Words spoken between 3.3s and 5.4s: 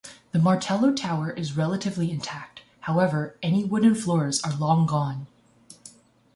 any wooden floors are long gone.